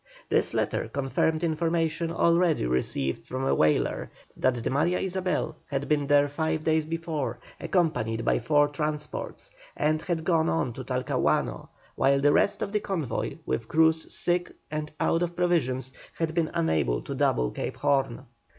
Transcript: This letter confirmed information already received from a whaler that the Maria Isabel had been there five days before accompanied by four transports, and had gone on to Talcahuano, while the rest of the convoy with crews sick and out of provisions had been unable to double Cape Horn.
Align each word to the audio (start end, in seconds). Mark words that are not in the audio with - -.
This 0.29 0.55
letter 0.55 0.87
confirmed 0.87 1.43
information 1.43 2.09
already 2.09 2.65
received 2.65 3.27
from 3.27 3.45
a 3.45 3.53
whaler 3.53 4.09
that 4.35 4.55
the 4.55 4.69
Maria 4.71 4.97
Isabel 4.99 5.55
had 5.67 5.87
been 5.87 6.07
there 6.07 6.27
five 6.27 6.63
days 6.63 6.87
before 6.87 7.37
accompanied 7.59 8.25
by 8.25 8.39
four 8.39 8.67
transports, 8.69 9.51
and 9.77 10.01
had 10.01 10.23
gone 10.23 10.49
on 10.49 10.73
to 10.73 10.83
Talcahuano, 10.83 11.69
while 11.93 12.19
the 12.19 12.33
rest 12.33 12.63
of 12.63 12.71
the 12.71 12.79
convoy 12.79 13.37
with 13.45 13.67
crews 13.67 14.11
sick 14.11 14.51
and 14.71 14.91
out 14.99 15.21
of 15.21 15.35
provisions 15.35 15.93
had 16.17 16.33
been 16.33 16.49
unable 16.51 17.03
to 17.03 17.13
double 17.13 17.51
Cape 17.51 17.77
Horn. 17.77 18.25